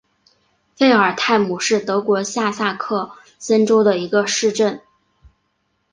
[0.75, 4.81] 费尔泰姆是德国下萨克森州的一个市镇。